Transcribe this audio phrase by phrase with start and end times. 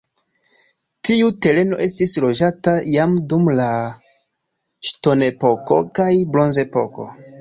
[1.09, 3.67] Tiu tereno estis loĝata jam dum la
[4.91, 7.07] ŝtonepoko kaj bronzepoko.